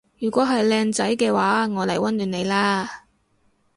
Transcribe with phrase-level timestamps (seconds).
[0.17, 3.05] 如果係靚仔嘅話我嚟溫暖你啦